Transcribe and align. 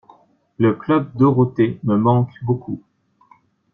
Le 0.57 0.73
Club 0.73 1.11
Dorothée 1.15 1.79
me 1.83 1.95
manque 1.95 2.33
beaucoup. 2.41 2.81